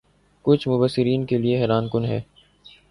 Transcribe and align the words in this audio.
کچھ 0.45 0.67
مبصرین 0.69 1.25
کے 1.25 1.37
لئے 1.37 1.61
حیران 1.61 1.87
کن 1.89 2.05
ہے 2.05 2.19